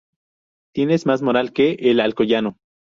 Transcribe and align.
Tienes 0.73 1.05
más 1.05 1.21
moral 1.21 1.53
que 1.53 1.73
El 1.73 1.99
Alcoyano 1.99 2.57